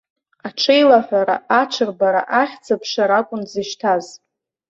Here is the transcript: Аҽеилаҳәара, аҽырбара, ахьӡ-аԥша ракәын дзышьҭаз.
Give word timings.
Аҽеилаҳәара, 0.47 1.35
аҽырбара, 1.61 2.21
ахьӡ-аԥша 2.41 3.03
ракәын 3.09 3.41
дзышьҭаз. 3.45 4.05